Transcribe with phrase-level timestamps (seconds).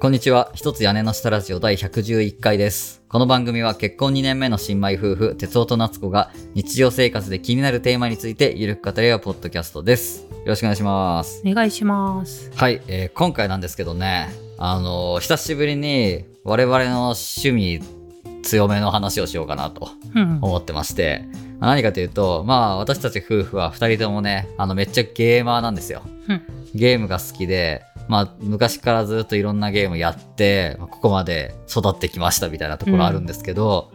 [0.00, 0.50] こんにちは。
[0.54, 3.02] 一つ屋根の下ラジオ第111回です。
[3.08, 10.22] この番組は結婚2年目の新米夫婦、哲夫と夏子が日常生活で気になるテーマについてゆるく語り合うポッドキャストです。
[10.22, 11.42] よろしくお願いします。
[11.46, 12.50] お願いします。
[12.54, 17.80] はい、えー今回なんですけどね、あのー久しぶりに我々の趣味
[18.42, 20.38] 強めの話をしようかなとうん。
[20.40, 21.26] 思ってまして、
[21.58, 26.00] まあ何かというと、まあ私たち夫婦は2人ともね、あのめっちゃゲーマーなんですよ。
[26.26, 26.42] うん。
[26.74, 33.92] ゲームが好きで、まあ、昔からずっといろんなゲームやって、まあここまで育ってきましたみたいなところあるんですけど、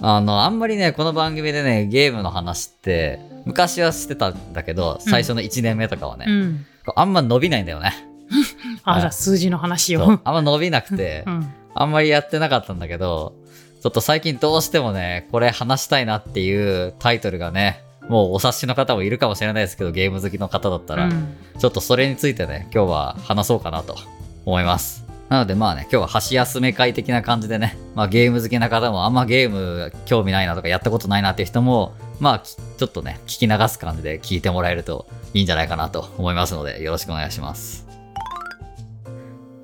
[0.00, 6.66] あの、あんまりね、この番組でね、ゲームの話って、昔はしてたんだけど、最初の1年目とかはね、うん。
[6.96, 7.92] あんま伸びないんだよね。
[8.82, 10.18] あ、はいじゃあ数字の話を。
[10.24, 11.54] あんま伸びなくて う、ん。
[11.72, 13.34] あんまりやってなかったんだけど、
[13.80, 23.96] ちょっと最近どうしてもね、これ話したいなっていうタイトルがね、もうお察しの方もいるかもしれないですけど、ゲーム好きの方だったら、うんちょっとそれについてね、今日は話そうかなと
[24.44, 25.06] 思います。
[25.28, 37.86] なのでまあね、今日は箸休め会的な感じでね、まあゲーム好きな方もあんまゲーム興味ないなとかやったことないなっていう人も、まあきちょっとね、聞き流す感じで聞いてもらえるといいんじゃないかなと思いますので、よろしくお願いします。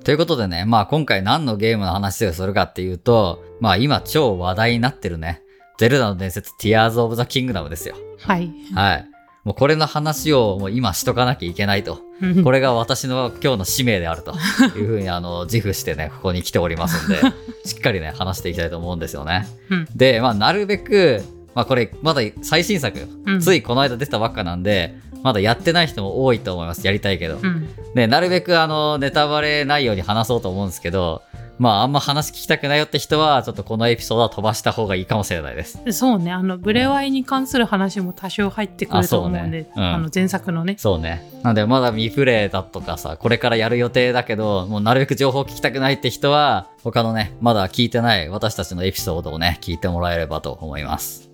[0.03, 5.42] ということでね、まあ今回何のゲームの話をするかっていうと、まあ今超話題になってるね、
[5.77, 7.95] ゼルダの伝説 Tears of the Kingdom ですよ。
[8.19, 8.51] はい。
[8.73, 9.09] はい。
[9.43, 11.99] もうこれの話をもう今しとかなきゃいけないと。
[12.43, 14.33] これが私の今日の使命であると
[14.77, 17.19] いうふうにあの自負してね、ここに来ておりますんで、
[17.65, 19.47] しっかりね、話していきたいと思うんですよね。
[19.69, 21.21] うんで、まあなるべく、
[21.55, 26.85] まあこれまだ最新作よ、うんついこの間出たばっかなんで、まだやってない人も多いと思います。
[26.85, 27.39] やりたいけど。
[27.41, 27.67] うん。
[27.95, 31.21] で、なるべくあの、ネタバレないように話そうと思うんですけど、
[31.63, 35.79] まああんま話聞きたくないよって人は、ちょっとこのエピソードは飛ばした方がいいかもしれないです。
[35.93, 40.75] そうね、あの、ブレワイに関する話も多少入ってくると思うんで、あねうんあの、前作のね。
[40.77, 41.23] そうね。
[41.41, 51.32] なんで、まだ未プレイだとかさ、これからやる予定だけど、もうなるべく情報聞きたくないって人は、他のね、まだ聞いてない私たちのエピソードをね、聞いてもらえればと思います。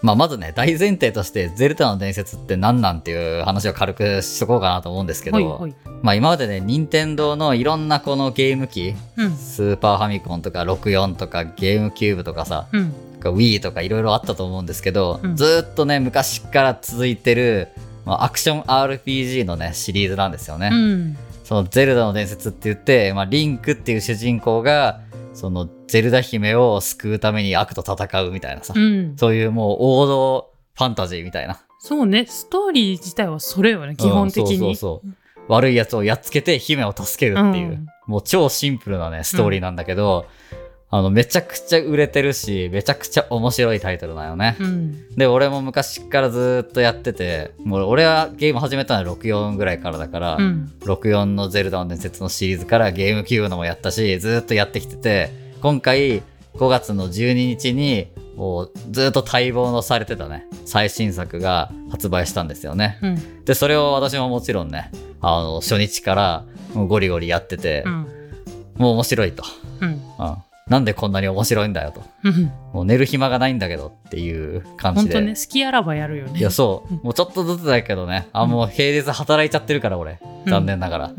[0.00, 5.74] まあ、まずね、大前提として、ゼルダの伝説って何なんっていう話を軽くしとこうかなと思うんですけど、ほいほい。
[6.02, 9.36] まあ今までね、任天堂のいろんなこのゲーム機、うん。
[9.36, 12.94] スーパーファミコンとか64とかゲームキューブとかさ、うん。
[13.20, 17.68] Wii とかいろいろあったと思うんですけど、うんずーっとね昔から続いてる、
[18.04, 21.16] まあ、アクション RPG のねシリーズなんですよね、うん。
[21.48, 25.00] その「ゼルダの伝説」って言って、まあ、リンクっていう主人公が
[25.32, 29.16] そのゼルダ姫を救うために悪と戦うみたいなさ、うん。
[29.16, 31.58] そういうもう王道ファンタジーみたいな。
[31.78, 34.56] そうね、ストーリー自体はそれよね、基本的に。
[34.56, 35.10] うんそうそうそう。
[35.48, 37.86] 悪いやつをやっつけて姫を助けるっていう、うん。
[38.06, 40.26] もう超シンプルなねストーリーなんだけど、
[40.90, 45.14] あのめちゃくちゃ売れてるしめちゃくちゃ面白いタイトルだよね、うん。
[45.16, 50.72] で、俺も昔からずーっとやってて、もう俺はゲーム始めたのは64ぐらいからだから、うん。
[50.80, 56.22] 64のゼルダの伝説のシリーズからゲームキューブのもやったし、ずーっとやってきてて、今回
[56.54, 62.98] 5月の12日に、もうずーっと待望のされてたね、最新作が発売したんですよね。
[63.02, 63.44] うん。
[63.44, 64.90] で、それを私ももちろんね、
[65.20, 66.44] あの、初日から
[66.74, 67.92] ゴリゴリやってて、うん。
[68.76, 69.42] もう面白いと。
[69.82, 70.00] うん。
[70.68, 70.72] うん。
[70.72, 72.02] なんでこんなに面白いんだよと。
[72.24, 72.52] うん。
[72.72, 75.14] もう寝る暇がないんだけどっていう感じで。
[75.14, 76.38] ほんとね、好きあらばやるよね。
[76.38, 77.00] いや、そううん。
[77.02, 78.28] もうちょっとずつだけどね。
[78.32, 80.20] あ、もう平日働いちゃってるから、俺。
[80.46, 81.12] 残念ながら。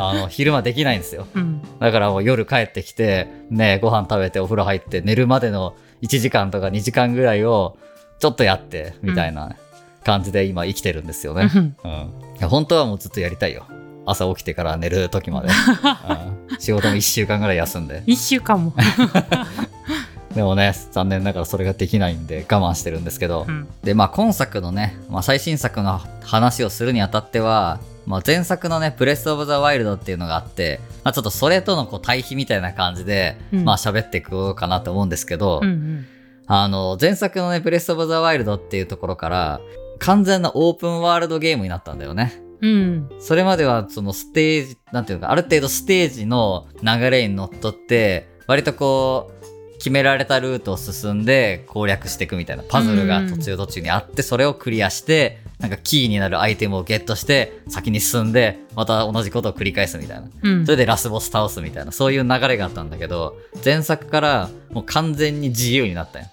[0.00, 1.26] あの、昼間できないんですよ。
[1.34, 1.62] うん。
[1.78, 7.76] だからもう夜帰ってきて、ね、ご飯食べてお風呂入って、寝るまでの1時間とか2時間ぐらいを、
[8.18, 9.56] ちょっとやって、みたいな
[10.04, 11.50] 感じで今生きてるんですよね。
[11.54, 11.90] うんうん。
[12.38, 13.66] いや、本当はもうずっとやりたいよ。
[14.10, 15.48] 朝起きてから寝る時まで。
[16.50, 18.02] うん、仕事も1週間ぐらい休んで。
[18.06, 18.74] 一週間も。
[20.34, 23.46] でもね、残念ながらそれができないんで我慢してるんですけど。
[23.48, 23.68] うん。
[23.82, 36.06] で、まあ今作のね、まあ最新作の話をするにあたっては、まあ前作のね、プレスオブザワイルドっていうのがあって、まあちょっとそれとのこう対比みたいな感じで、うんまあ喋っていこうかなと思うんですけど、うんうん。
[36.46, 39.60] あの、前作のね、プレスオブザワイルドっていうところから、
[39.98, 42.40] 完全なオープンワールドゲームになったんだよね。
[42.60, 43.10] うん。
[43.20, 49.40] それまではそのステージ、なんていうか、ある程度ステージの流れにのっとって、割とこう、
[49.78, 60.28] 決められたルートを進んで攻略していくみたいなパズルが途中途中にあって、それをクリアして、なんかキーになるアイテムをゲットして、先に進んで、また同じことを繰り返すみたいな。
[60.42, 66.26] うんそれでラスボス倒すみたいな、そういう流れがあったんだけど、前作からもう完全に自由になったよ。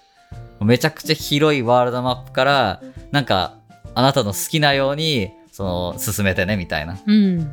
[0.60, 2.82] めちゃくちゃ広いワールドマップから、
[3.12, 3.54] なんか、
[3.94, 6.96] あなたの好きなように、その、進めてね、みたいな。
[7.04, 7.50] うん。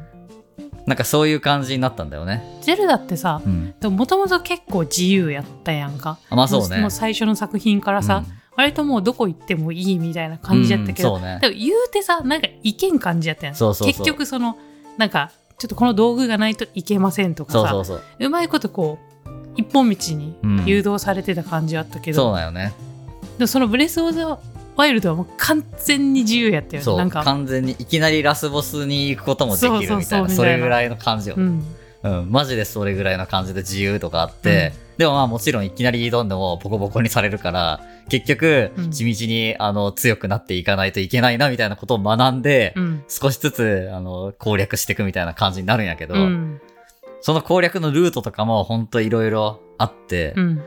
[0.86, 2.44] なんかそういう感じになったんだよね。
[2.62, 3.74] ゼルダってさ、うん。
[3.96, 6.20] もともと結構自由やったやんか。
[6.30, 8.24] あまあそうねももう最初の作品からさ、
[8.56, 13.56] 割ともうどこ行ってもいいみたいな感じやったけど、うんそうねでも言うてさ、なんかいけん感じやったやん。
[13.56, 14.56] そうそうそう結局その、
[15.00, 22.74] なんか、ちょっとこの道具がないといけませんとかさそうまいことこう一本道にうん誘導されてた感じあったけど、そうだよね。
[23.40, 24.38] でもそのブレス・オブ・ザ・
[24.76, 26.96] ワイルドはもう完全に自由やったよそう。
[26.96, 27.24] ねなんか。
[27.24, 31.36] 完全にいきなりラスボスに行くこともできるみたいな、そうそうそうみたいなそれぐらいの感じよ。
[31.38, 31.64] うん。
[32.04, 38.92] うん、マジでそれぐらいの感じで自由とかあって、でもまあもちろんいきなり挑んでもボコボコにされるから、結局うん。
[38.92, 43.04] 地道にあの強くなっていかないといけないなみたいなことを学んで、うん。
[43.08, 46.62] 少しずつあの攻略していくみたいな感じになるんやけど、うん。
[47.22, 50.62] その攻略のルートとかもほんといろいろあって、うん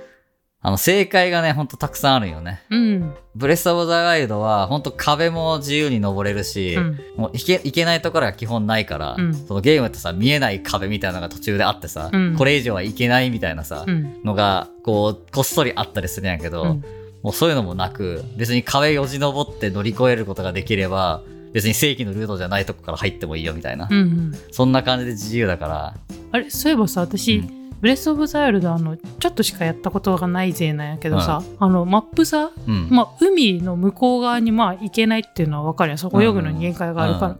[0.61, 2.63] あの正解がねほんとたくさんあるんよね。
[2.71, 3.15] うん。
[3.37, 7.01] ブレスオブザワイルドはほんと壁も自由に登れるし、うん。
[7.17, 9.35] もういけいけないところが基本ないから、うん。
[9.35, 12.37] そのゲームってさ見えない壁みたいなのが途中であってさ、うん。
[12.37, 14.21] これ以上はいけないみたいなさ、うん。
[14.25, 16.85] のがこうこっそりあったりするんやけど、うん。
[17.23, 21.23] もうそういうのもなく別に壁よじ登って乗り越えることができれば
[21.53, 24.33] 別に正規のルートじゃないとこから入ってもいいよみたいな、うんうん。
[24.51, 25.95] そんな感じで自由だから。
[26.33, 35.99] あれそういえばさ私、うんブレス・オブ・ザ・ワイルドあのちょっとしかやったことがないぜなんやけどさ、あのマップさ、うん、まあ、海の向こう側にまあ行けないっていうのは分かるやん。
[35.99, 37.39] そこ泳ぐのに限界があるから、うん。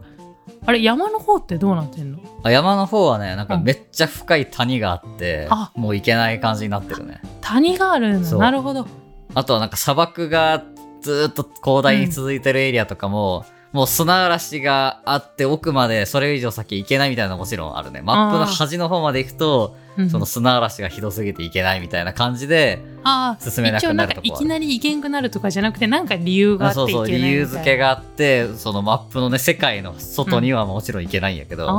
[0.65, 2.19] あれ山の方ってどうなってんの？
[2.43, 3.63] あ山の方はねなんかうん。
[3.63, 5.71] めっちゃ深い谷があって、あ。
[5.75, 7.21] もう行けない感じになってるね。
[7.41, 8.87] 谷があるんだなるほど。
[9.35, 10.63] あとはなんか砂漠が
[11.01, 18.01] ずーっと広大に続いてるエリアとかも、もう砂嵐があって奥までそれ以上先行けないみたいなのももちろんあるね。
[18.01, 31.69] マップの端の方まで行くと、うんその砂嵐がひどすぎて行けないみたいな感じで、ああ進めなくなるとこは一応なんかいきなり行けんくなるとかじゃなくてなんか理由があってそうそう、理由付けがあって、そのマップのね、世界の外にはもちろん行けないんやけど、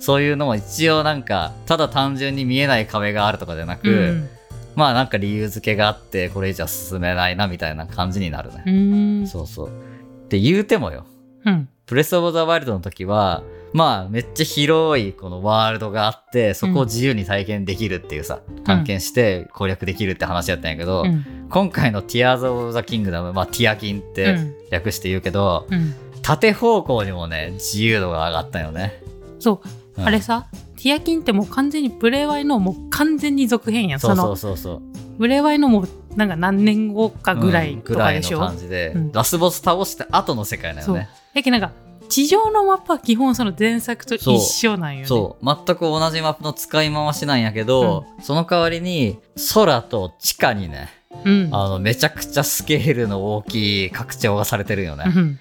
[0.00, 4.28] そういうのも一応なんか、ただ単純に見えない壁があるとかじゃなく、うん
[4.76, 9.26] まあなんか理由付けがあって、これ以上進めないなみたいな感じになるね。
[9.26, 9.68] そうそう。
[9.68, 11.04] って言うてもよ。
[11.44, 11.68] うん。
[11.86, 13.42] プレスオブザワイルドの時は、
[13.72, 21.24] まあめっちゃ広いこのワールドがあって、そこを自由に体験できるっていうさ、探検して攻略できるって話やったんやけど、うん。
[21.48, 24.54] 今回のティアーズ・オブ・ザ・キングダム、まあティアキンっうてん。
[24.70, 25.94] 略して言うけど、うん。
[26.22, 29.02] 縦方向にもね、自由度が上がったよね。
[29.38, 29.68] そう。
[29.98, 30.06] うん。
[30.06, 30.46] あれさ
[30.76, 34.00] ティアキンってもう完全にブレワイのもう完全に続編やん。
[34.00, 34.82] そうそのうそうそう。
[35.18, 39.12] ブレワイのもうなんか何年後かぐらいうんとかでしょ、ぐらいの感じで、うん。
[39.12, 41.08] ラスボス倒して後の世界だよね。
[41.34, 41.74] だけどなんか
[42.08, 45.44] 地上のマップは基本その前作と一緒なんよねそう。
[45.44, 49.18] 全く同じマップの使い回しなんやけど、その代わりに
[49.54, 50.88] 空と地下にね、
[51.24, 55.04] うんあの、めちゃくちゃスケールの大きい拡張がされてるよね。
[55.06, 55.38] うん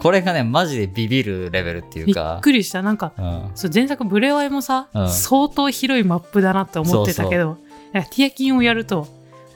[0.00, 2.40] これがね、マジでビビるレベルっていびっうか。
[2.42, 3.50] くりしたなんかうん。
[3.54, 7.58] そう前作ブレワイもさ、うん相当広いマップだなって思ってたけど
[7.92, 9.06] なんかティアキンをやると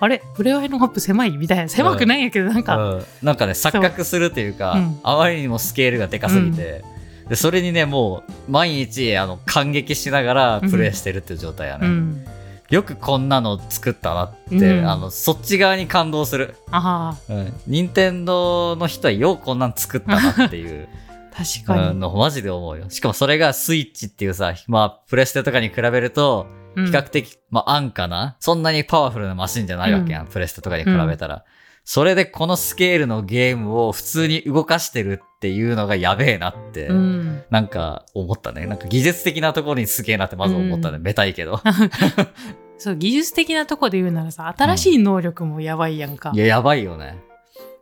[0.03, 1.37] あれブレワイのマップ狭い？
[1.37, 1.69] みたいな。
[1.69, 3.05] 狭くないんやけどなんか、うん。
[3.23, 4.99] なんかね、錯覚するっていうか、うん。
[5.05, 6.83] あまりにもスケールがでかすぎて、
[7.29, 11.87] でそれにね、もう、毎日、あの、感激しながらプレイしてるっていう状態やね。
[11.87, 12.25] うん。
[12.69, 14.91] よくこんなの作ったなって、うん。
[14.91, 16.57] あの、そっち側に感動する。
[16.73, 17.53] あうん。
[17.69, 20.89] 任天堂の人はようこんなん作ったなっていう。
[21.33, 22.01] あ 確かに、うん。
[22.01, 22.87] のマジで思うよ。
[22.89, 31.45] しかもそれがスイッチっていうさ、まあ、プレステとかに比べると、うん比較的、まあ、安価な、そんなにパワフルなマシンじゃないわけやん、プレステとかに比べたら。
[31.85, 38.67] それでこのスケールのゲームを普通に動かしてるっていうのがやべえなって、うんなんか思ったね。
[38.67, 40.99] なんか技術的なところにすげえなってまず思ったね。
[40.99, 41.61] うんめたいけど。
[42.79, 47.19] そう技術的なとこで言うならさ新しい能力もやばいやんか、いや、やばいよね。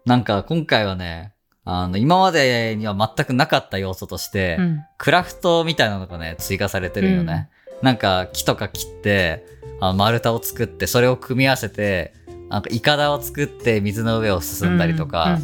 [0.07, 1.33] なんか今回はね、
[1.64, 7.49] あの、今までには全くなかった要素として、うんクラフトみたいなのがね、追加されてるよね。
[7.83, 9.45] なんか木とか切って、
[9.81, 12.13] あの丸太を作って、それを組み合わせて、
[12.49, 15.39] なんかイカダを作って水の上を進んだりとか、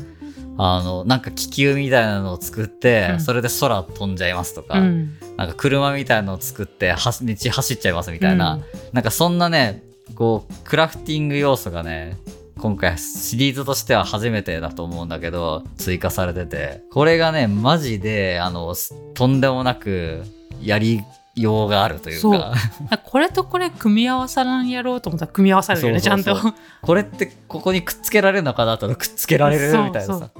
[0.58, 3.20] あの、なんか気球みたいなのを作って、うん。
[3.20, 4.84] それで空飛んじゃいますとか、うん。
[4.84, 8.58] うんなんか車みたいなのを作って、は道走っちゃいますみたいな、
[8.92, 9.82] なんかそんなね、
[10.14, 12.16] こう、クラフティング要素がね、
[12.58, 20.22] 今回シリーズとしては初めてだと思うんだけど、追加されてて、これがね、マジで、あの、すとんでもなく、
[20.62, 21.02] やり
[21.36, 22.54] ようがあるというか、
[22.90, 26.36] あこれとこれ組み合わさらんやろうと思ったら組み合わさるよねちゃんと。
[26.82, 30.30] これってここにくっつけられるのかなとくっつけられるみたいなさ。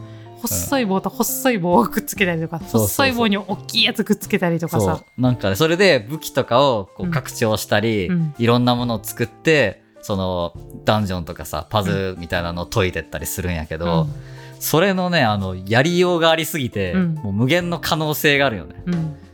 [0.41, 5.21] 細い棒と細い棒をくっつけたりとかそうそう細い棒に大きいやつくっつけたりとかそさう。
[5.21, 7.11] なんかね、それで武器とかをこううん。
[7.13, 8.35] 拡張したり、うん。
[8.39, 10.53] いろんなものを作って、その、
[10.85, 14.07] ダンジョンとかさ、パズルみたいなのを解いてったりするんやけど、
[14.61, 17.15] それのね、あの、やりようがありすぎて、うん。
[17.15, 18.77] もう無限の可能性があるよね。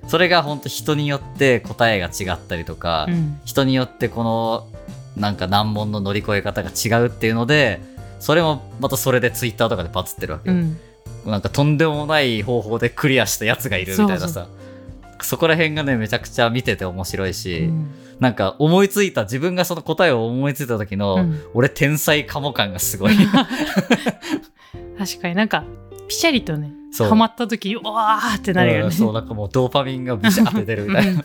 [0.08, 4.68] それが本当人によって答えが違ったりとか、うん人によってこの、
[5.16, 7.80] なんか難問の乗り越え方が違うっていうので、
[8.18, 10.56] それもまたそれでツイッターとかでバズってるわけよ。
[10.56, 10.78] うん
[11.26, 14.48] なんかとんでもない方法でクリアしたやつがいるみたいなさ。
[15.20, 17.90] そこら辺がね、めちゃくちゃ見てて面白いし、うん
[18.20, 23.16] なんか思いついた、自分がその答えを思いついた時の、うん俺天才かも感がすごい。
[24.98, 25.64] 確かになんか
[26.12, 31.24] ピシャリとねそうハマった時うわーってなるよねうんそう、なんかもうドーパミンがビシャって出るみたいな。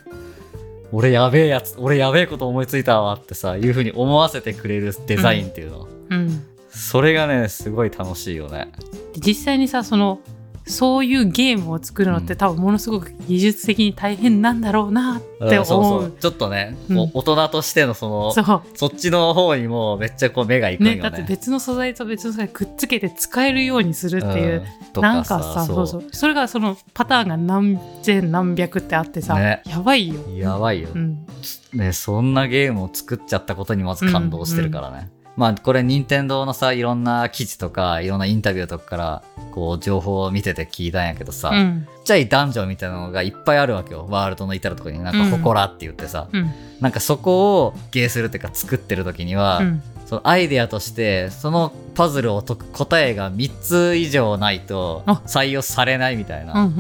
[0.94, 5.88] 俺やべえやつ、俺やべえこと思いついたわってさ、いう風に思わせてくれるデザインっていうの。
[6.10, 8.72] うんそれがね、すごい楽しいよね。
[9.14, 10.20] で実際にさその
[10.68, 12.38] そういうゲームを作るのって、うん。
[12.38, 15.62] 多分ものすごく技術的に大変なんだろうなってう。
[15.62, 16.10] んそう思そう。
[16.10, 16.12] う。
[16.20, 16.98] ちょっとね、うん。
[17.14, 18.62] 大人としてのその、そう。
[18.76, 20.96] そっちの方にもめっちゃこう目がいくんよね。
[20.98, 25.88] ねだって別の素材と別の素材くっつけて使えるようにするっていう、うんとなんかさそう。
[25.88, 29.62] そうそれがそのパターンが何千何百ってあってさ、ね。
[29.66, 31.26] やばいよ、やばいよ、うん、
[31.74, 31.94] ね。
[31.94, 35.10] そんなゲームを作っちゃったことにまず感動してるからね。
[35.38, 41.88] まあこれ任天堂のさ、いろんな記事とか、いろんなインタビューとかから、こう情報を見てて聞いたんやけどさ、うん。
[42.00, 44.08] ちっちゃいダンジョンみたいなのがいっぱいあるわけよ。
[44.10, 45.04] ワールドの至るところに。
[45.04, 46.52] なんか、うんほこらって言ってさ、うん。
[46.82, 49.84] なんかそこをゲーするっていうか作ってる時には、うん。
[50.08, 55.22] そのアイデアとして、そのパズルを解く答えが3つ以上ないとあ。
[55.28, 56.72] 採用されないみたいな、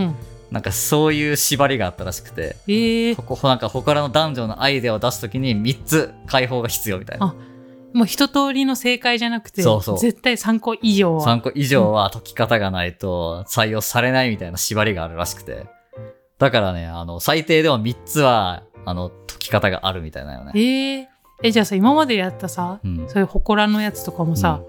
[0.50, 2.72] なんかそういう縛りがあったらしくて、え。
[3.12, 7.36] ー、ここなんか他のダンジョンのアイデアを出すときに3つ解放が必要みたいな。
[7.94, 10.00] もう一通りの正解じゃなくてそうそう。
[10.00, 11.25] 絶対3個以上は。
[11.25, 15.67] 3個以上は解き方がないと採用されないみたいな縛りがあるらしくて。
[16.38, 20.51] だからね、あの、最低でも3つは、あの、解き方があるみたいなよね。
[20.56, 21.08] えー、
[21.44, 23.10] えじゃあさ今までやったさうん。
[23.10, 24.62] そういう祠のやつとかもさ、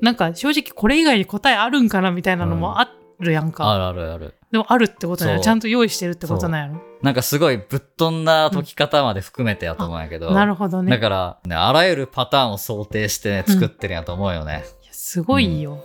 [0.00, 4.34] なんか正直これ以外に答えあるんかなみたいなのもあるやんか、あるあるある。
[4.52, 5.44] でもあるってことなんやそう。
[5.44, 10.30] ちゃんと用意してるってことなんやろなんかすごいぶっ飛んだ解き方まで含めてやと思うんやけど。
[10.32, 14.64] なるほどねだから、ね、あらゆるパターンを想定して、ね、作ってるんやと思うよね。
[14.82, 15.84] いやすごいよ、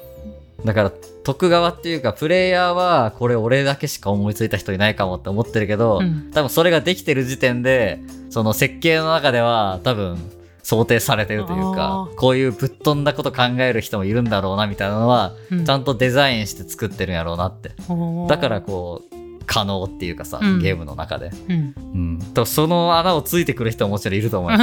[0.63, 0.91] だから、
[1.25, 7.99] 徳側っていうか、プレイヤーは、これ俺だけしか思いついた人いないかもって思ってるけど、うん多分それができてる時点で、
[8.29, 10.17] その設計の中では、多分、
[10.63, 17.71] 想定されてるというあかー、こういうぶっ飛んだこと考える人もいるんだろうな、みたいなのは、うんちゃんとデザインして作ってるんやろうなって。
[17.89, 19.18] おーだからこう、
[19.49, 20.59] 可能っていうかさ、うん。
[20.59, 21.31] ゲームの中で。
[21.49, 21.73] うん。
[21.75, 22.19] うん。
[22.35, 24.59] とその穴をついてくる人ももちろんいると思うよ。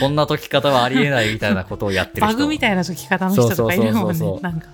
[0.00, 4.68] こんな解き方はありえないみたいなことをやってるバ人グみたいな解き方の人とかいるもんそうそうそうそうねなんか、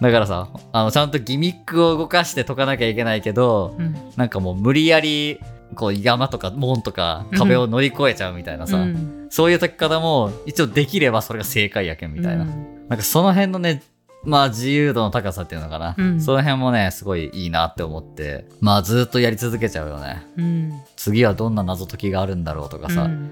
[0.00, 3.96] だからさ、あの、ちゃんとギミックを動かして解かなきゃいけないけど、うん。
[4.16, 5.40] なんかもう無理やり、
[5.74, 9.26] こう山とか門とか壁を乗り越えちゃうみたいなさ、うん。
[9.30, 12.44] そういう解き方も一応できればそれが正解やけんみたいな。
[12.44, 12.88] うん。
[12.88, 13.82] なんかその辺のね、
[14.24, 15.94] まあ自由度の高さっていうのかな。
[15.98, 16.20] うん。
[16.20, 20.26] その辺もね、すごいいいなって思って、まあずっとやり続けちゃうよね。
[20.36, 20.72] うん。
[20.96, 23.30] 次はどんな謎解きがあるんだろうとかさ、うん。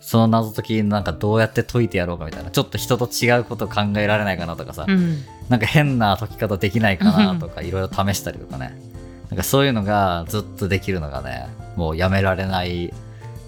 [0.00, 5.18] その謎解きなんかどうやって解いてやろうかみたいな、ちょっと人と違うこと考えられないかなとかさ、うん。
[5.50, 8.74] なんか変な解き方できないかなとかいろいろ試したりとかね。
[9.28, 12.94] なんかそういうのがずっとできるのがね、もうやめられない、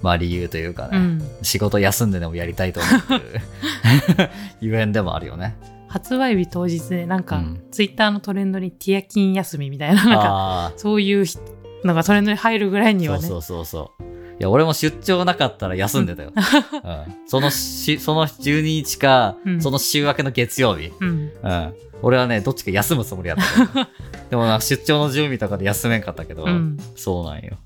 [0.02, 1.22] まあ理由というかね、うん。
[1.42, 3.40] 仕事休んででもやりたいと思ってる。
[4.60, 5.56] ゆえんでもあるよね。
[5.92, 10.26] 発売日当日でなんか、うんツイッターのトレンドにティアキン休みみたいななんか
[10.66, 11.38] あそういうひ
[11.84, 14.12] のがトレンドに入るぐらいにあ、はねそうそうそうそう。
[14.40, 16.32] いや、俺も出張なかったら休んでたよ。
[16.34, 20.92] うん、そのし、その12日か、うんその週明けの月曜日。
[21.00, 21.74] うんうん。
[22.02, 23.88] 俺はね、どっちか休むつもりやった。
[24.30, 27.56] でもな、出張の準備とかで休めんかったけど、うんそうなんよ。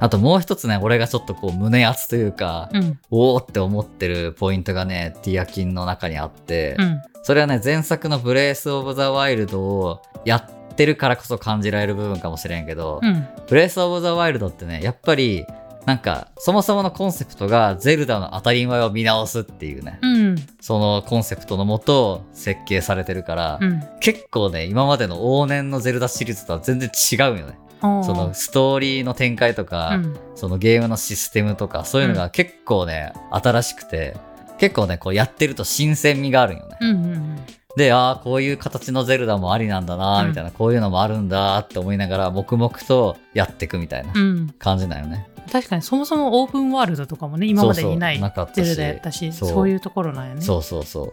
[0.00, 2.98] あともう一つね、俺がちょっとこう胸熱というか、うん。
[3.10, 7.02] おーって思ってるポイントがね、ティアキンの中にあって、うん。
[7.22, 13.26] それはね、前作のブレイス・オブ・ザ・ワイルドをやってるからこそ感じられる部分かもしれんけど、うん。
[13.48, 15.46] ブレイス・オブ・ザ・ワイルドってね、やっぱり、
[15.86, 20.36] なんか、そもそものコンセプトがゼルダの当たり前を見直すっていうね、うん。
[20.60, 23.82] そのコンセプトのもと設計されてるから、うん。
[24.00, 27.58] 結構ね、今までの往年のゼルダシリーズとは全然違うよね。
[28.04, 30.16] そのストーリーの展開とか、うん。
[30.34, 34.16] そのゲームのシステムとか、そういうのが結構ね、新しくて、
[34.58, 36.76] 結構ね、こうやってると新鮮味があるんよね。
[36.80, 37.38] うんうん
[37.76, 40.28] で、ああ、こういう形のゼルダもありなんだな、うん。
[40.28, 44.54] みたいな、こういうのもあるんだって思いながら、黙々とやっていくみたいなうん。
[44.60, 45.26] 感じなんよね。
[45.50, 48.18] 確かにそもそもオープンワールドとかもね今までにない
[48.54, 49.48] ゼルダやったしそう。
[49.50, 50.40] そういうところなんやね。
[50.40, 51.12] そうそうそ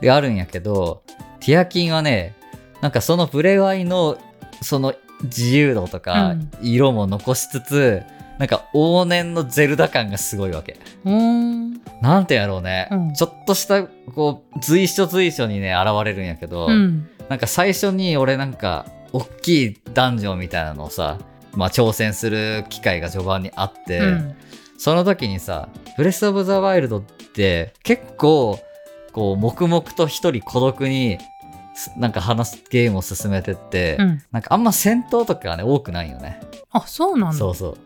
[0.00, 1.02] で、あるんやけど、
[1.40, 2.34] ティアキンはね、
[2.80, 4.18] なんかそのブレワイの、
[4.60, 8.02] その自由度とかうん、色も残しつつ、
[8.38, 10.76] なんか往年のゼルダ感がすごいわけ。
[11.04, 11.80] うーん。
[12.00, 13.14] なんてやろうね、うん。
[13.14, 17.08] ちょっとした、こう、随所随所にね、現れるんやけど、うん。
[17.28, 21.18] なんか最初に俺なんか、大きいダンジョンみたいなのをさ、
[21.54, 24.36] まあ挑戦する機会が序盤にあって、うん。
[24.78, 28.58] その時にさ、ブレス・オブ・ザ・ワイルドって結構、
[29.12, 31.24] こう、黙々と一人孤独にす
[31.96, 34.22] なんか話すゲームを進めてって、うん。
[34.30, 37.36] なんかあんま戦闘とかがね多くないよねあ、そうなんだ。
[37.36, 37.76] そうそう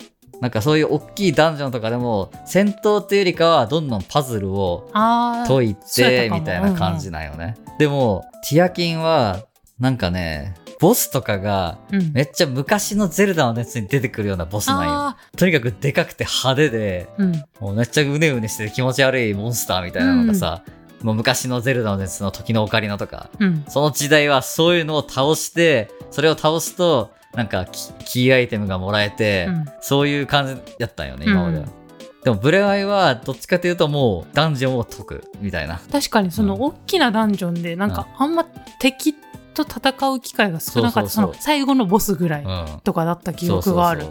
[0.40, 4.90] なんかそういう大きいダンジョンとかでも戦闘っていうよりかはどんどんパズルを。
[4.93, 9.47] 解いてみたいな感じなんよね、でもティアキンは
[9.78, 12.12] なんかねボスとかがうん。
[12.12, 17.45] めっちゃ昔のゼルダの熱に出てくるようなボスなんよあとにかくでかくて派手でーうん。
[17.61, 20.62] もうめっちゃうねうねして気持ち悪いモンスターみたいなのがさ、
[21.03, 23.65] もう昔のゼルダの熱の時のオカリナとかうん。
[23.69, 29.65] その時代はそういうのを倒してそれを倒すとなんかキキーアイテムがもらえて、うん。
[29.81, 31.87] そういう感じやったんよね今までは、うん
[32.26, 35.81] でもブレワイはどっちかというともうダンジョンを解くみたいな。
[35.93, 36.62] 確かにそのうん。
[36.62, 38.45] 大きなダンジョンでなんかあんま
[38.81, 39.15] 敵
[39.55, 41.35] と戦う機会が少なかった。
[41.35, 44.07] 最後のボスぐらいうんとかだった記憶がある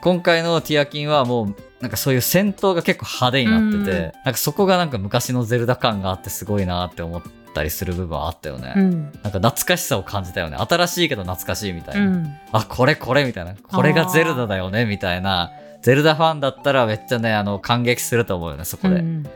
[0.00, 4.12] 今回のティアキンはもうなんかそういう戦闘が結構派手になってて、うん。
[4.24, 7.22] なんかそこがなんか昔のゼルダ感があってすごいなって思っ
[7.52, 9.02] たりする部分はあったよね、うん。
[9.02, 10.56] なんか懐かしさを感じたよね。
[10.56, 12.38] 新しいけど懐かしいみたいうな、ん。
[12.52, 13.54] あこれこれみたいな。
[13.54, 15.50] これがゼルダだよねみたいな。
[15.82, 19.26] ゼルダファンだったらめっちゃねあの感激すると思うよねそこで、うん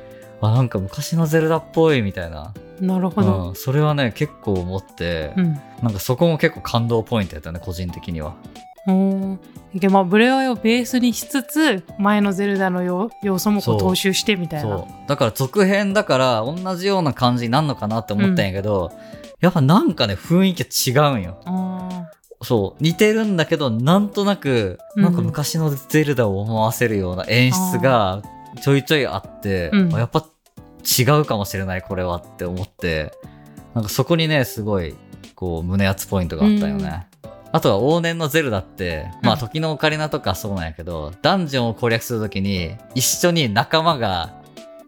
[0.41, 3.49] あなんか昔のゼルダっぽいみたいな、なるほど。
[3.49, 5.61] うん、それはね結構思って、うん。
[5.83, 8.37] なんかそこも結構感動ポイントやったね個人的には
[9.75, 14.79] でまあブレワイをベースにしつつ前のゼルダの要要素もこう踏襲してみたいな。
[14.79, 15.09] そう。
[15.09, 18.91] だから続編だから同じような感じになるのかなって思ったんやけど、
[19.41, 21.41] やっぱなんかね雰囲気違うんよ。
[21.45, 22.09] あ
[22.43, 22.83] そう。
[22.83, 25.03] 似てるんだけどなんとなくうん。
[25.03, 28.23] なんか昔のゼルダを思わせるような演出が
[28.63, 29.95] ちょいちょいあって、うん。
[29.95, 30.25] あやっぱ
[30.99, 33.13] 違うかもしれないこれはって思って。
[33.75, 34.95] なんかそこにねすごい
[35.35, 37.07] こう胸熱ポイントがあったよね、
[37.59, 44.33] あとは往年のゼルダって、まあうん時のオカリナとかそうなんやけど、ダンジョンを攻略するときに一緒に仲間が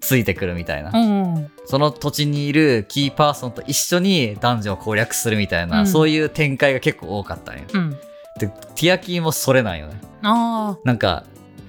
[0.00, 0.92] ついてくるみたいな。
[0.92, 7.64] ーうんうんその土地にいるキーパーソンと一緒にダンジョンを攻略するみたいな、うんそういう展開が結構多かったんよ。
[7.72, 7.90] うん
[8.38, 10.00] で、ティアキーもそれなんよね。
[10.22, 11.24] あなんか、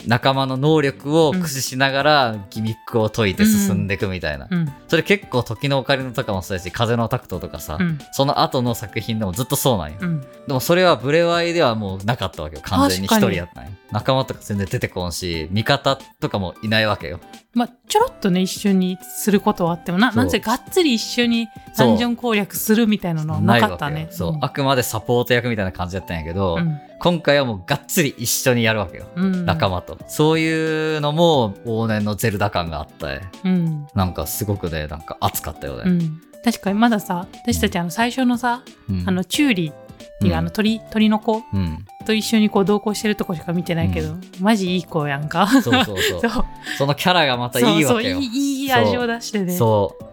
[0.07, 4.45] 仲間の能力を駆使しながらギミックを解いて進んでいくみたいな。
[4.45, 9.97] あうんそれ結構時のオカリナとかもそうだし、風のタクトとかさ、うんその後の作品でもずっとそうなんよ。
[10.01, 12.61] うんでもそれはブレワイではもうなかったわけよ。
[12.65, 13.71] 完全に一人やったんよ。
[13.91, 17.19] 仲間とか全然出てこんし、味方とかもいないわけよ。
[17.53, 20.17] まあちょろっとね一緒にすることはあってもなそう。
[20.17, 24.07] なんせがっつり一緒にダンジョン攻略するみたいなのはなかったね。
[24.11, 24.37] そう、ん。
[24.41, 26.79] あくまでサポート役みたいな感じだったんやけど、うん。
[26.99, 29.07] 今回はもうがっつり一緒にやるわけよ。
[29.15, 29.45] うん。
[29.45, 29.97] 仲間と。
[30.07, 33.07] そういうのも往年のゼルダ感があった。
[33.43, 33.87] うん。
[33.95, 35.83] なんかすごくね、なんか熱かったよね。
[35.85, 36.21] うん。
[36.43, 39.03] 確かにまださ私たちあの最初のさ、うん。
[39.05, 39.73] あのチューリー
[40.21, 41.85] っていう、うんあの鳥鳥の子うん。
[42.05, 46.45] と一緒にこう同行してるとこしか見てないけど、うマジいい子やんかそうそう そう。
[46.77, 48.19] そのキャラがまたいいわけよ。
[48.19, 50.03] いいいい味を出してねそう。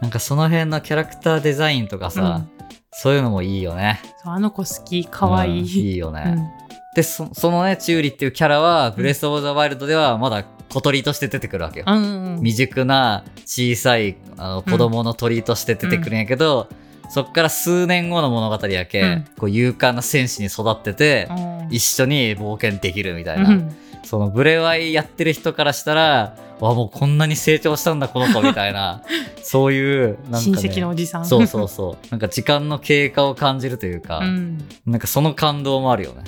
[0.00, 2.50] なんかその辺のキャラクターデザインとかさ、うん
[2.90, 4.00] そういうのもいいよね。
[4.24, 6.22] そうあの子好きかわいうんい、いいよね。
[6.26, 11.86] うんでそ、そのね、チューリっていうキャラは、ブレス・オブ・ザ・ワイルドではまだ小鳥として出てくるわけよ。
[11.86, 16.68] うんうん未熟な小さいあの子供の鳥として出てくるんやけど、
[17.08, 19.24] そっから数年後の物語やけ、うん。
[19.38, 21.68] こう勇敢な戦士に育ってて、うん。
[21.70, 23.76] 一緒に冒険できるみたいな、うん。
[24.04, 29.02] そのブレワイやってる人からしたらわもうこんなに成長したんだこの子みたいな。
[29.42, 31.26] そういうなんか、ね、親戚のおじさん。
[31.26, 32.06] そうそうそう。
[32.10, 34.58] なんか時間の経過を感じるというか、うん。
[34.86, 36.24] なんかその感動もあるよね。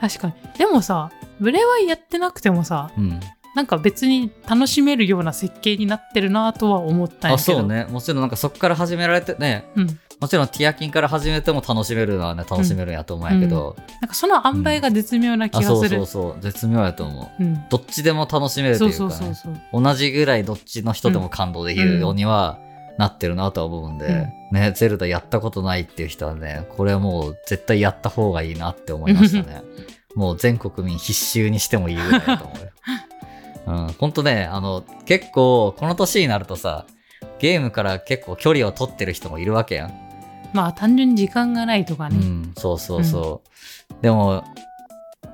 [0.00, 0.34] 確かに。
[0.58, 1.10] でもさ
[1.40, 3.20] ブレワイやってなくてもさうん。
[3.54, 7.60] なんか別に楽しめるような設計になってるなとは思ったんやあけど。
[7.60, 7.86] そうね。
[7.90, 15.76] もちろんなんかそこから始められてねうん、もちろんティアキンから始めても楽しめるのはね楽しめるんやと思うんやけど、なんかその塩梅が絶妙な気あがする。
[15.76, 16.40] そうそうそう。
[16.40, 17.42] 絶妙やと思う。
[17.42, 22.58] うんどっちでも楽しめるとそいううか、ね、そうそうそう同じぐらいどっちの人でも感動できるようには
[22.98, 29.62] なってるなとは思うんで、ね、ゼルダやったことないっていう人はね、これはもう絶対やった方がいいなって思いましたね。
[30.14, 32.70] もう全国民必修にしてもいいぐらいだと思うよ。
[33.66, 36.86] うん、ほんとね、あの、結構この年になるとさ、
[37.38, 40.05] ゲームから結構距離を取ってる人もいるわけやん。
[40.56, 43.42] まあ単純に時間がないとかね、うん、そうそうそ
[43.90, 44.02] う。
[44.02, 44.42] でも、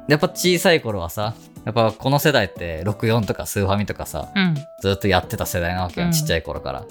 [0.08, 6.84] やっぱ小さい頃はさ、やっぱこの世代って64とかスーファミとかさ、うんずっとやってた世代なわけよ、うんちっちゃい頃から。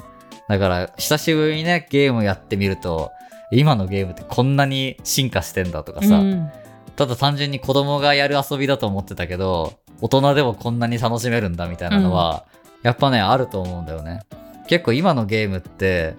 [0.47, 3.11] だから、久しぶりにね、ゲームやってみると、
[3.51, 6.51] 今のゲームってこんなに進化してんだとかさ、うん
[6.97, 12.45] ただ単純に子供がやる遊びだと思ってたけど、大人でもこんなに楽しめるんだみたいなのは、
[12.83, 14.21] やっぱね、あると思うんだよね。
[14.67, 16.15] 結構今のゲームって、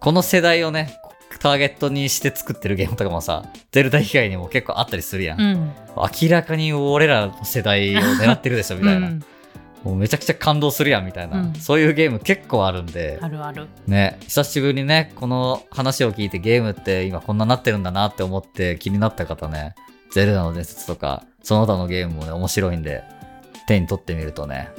[0.00, 0.98] この世代をね、
[1.44, 5.40] ターゲットにして作ってるゲームとかもさ、ゼルダ以外にも結構あったりするやん。
[5.40, 5.72] うん。
[6.22, 9.08] 明らかに俺らの世代を狙ってるでしょ、みたいな。
[9.08, 9.24] うん。
[9.84, 11.54] もうめちゃくちゃ感動するやんみたいな、うん。
[11.56, 13.18] そういうゲーム結構あるんで。
[13.20, 13.68] あるある。
[13.86, 19.74] ね久しぶりにねこの話を聞いてゲームって今こんななってるんだなって思って気になった方ね
[20.10, 23.04] ゼルダの伝説とかその他のゲームもね面白いんで
[23.68, 24.70] 手に取ってみるとね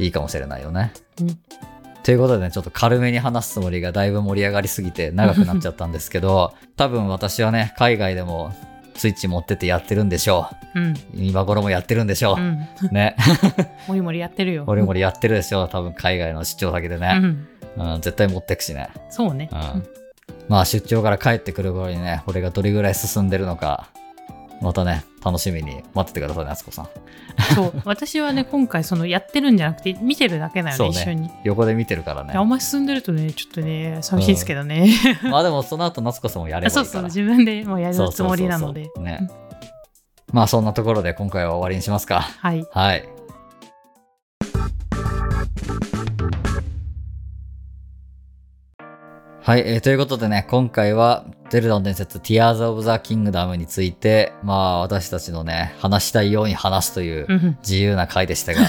[0.00, 0.92] いいかもしれないよね。
[1.20, 1.38] うん
[2.02, 8.52] ということでね、ちょっと軽めに話すつもりがだいぶ盛り上がりすぎて長くなっちゃったんですけど、 多分私はね、海外でも
[8.94, 10.96] スイッチ持っててやってるんでしょうんう。
[11.14, 12.40] 今頃もやってるんでしょう。
[12.40, 13.16] うんね。
[13.86, 15.68] もりもりやってるよ俺もやってるでしょう。
[15.68, 17.18] 多分海外の出張先でうね。
[17.18, 18.88] んうん、絶対持ってくしね。
[19.10, 19.82] そうねうん
[20.48, 23.88] まあ出張から帰ってくる頃にね、俺がどれぐらい進んでるのか、
[24.60, 26.88] またね、楽しみに待っててくださいね、あつこさん。
[27.54, 31.30] そう 私はね今回そのやってるんじゃなくて見てるだけなのねね一緒に。
[31.44, 32.32] 横で見てるからね。
[32.34, 34.88] あんまり進んでるとねちょっとね寂しいですけどね、
[35.22, 36.84] まあでもその後、夏子さんもやればいいから。
[36.86, 39.30] そうそう自分でもうやるつもりなのでそうそうそうそうね。
[40.32, 42.20] まあそんなところで今回は終わりにしますか。
[42.20, 43.17] はいはい。
[49.48, 58.60] はい、えーということでね、今回は、ゼルダの伝説、Tears of the Kingdom について、まあ、私たちのね、話したいように話すといううん自由な回でしたが、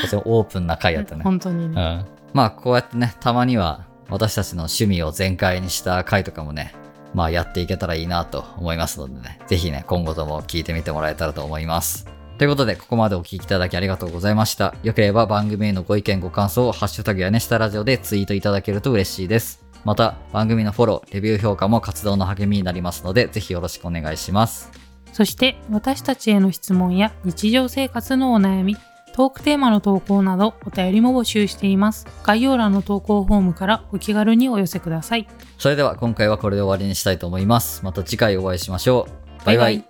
[0.00, 1.24] とてもオープンな回やったね。
[1.24, 2.06] 本当にね、うん。
[2.32, 6.72] まあ、こうやってね、たまには、私たちの趣味を全開にした回とかもね、
[7.12, 12.06] まあ、やっていけたらいいなと思いますのでね、ぜひね、今後とも聞いてみてもらえたらと思います。
[12.38, 14.74] ということで、ここまでお聞きいただきありがとうございました。
[14.82, 19.67] よければ番組へのご意見ご感想をハッシュタグやねしたラジオでツイートいただけると嬉しいです。
[19.84, 24.70] また、番組のフォロー、レビュー評価も活動の励みになりますので、ぜひよろしくお願いします。
[25.12, 28.76] そして私たちへの質問や日常生活のお悩み
[29.12, 35.26] トークテーマの投稿などお便りも募集しています概要欄の投稿フォームからお気軽にお寄せください
[35.58, 37.84] それでは今回はこれで終わりにしたいと思います。
[37.84, 39.08] また次回お会いしましょ
[39.42, 39.44] う。
[39.44, 39.87] バイバイ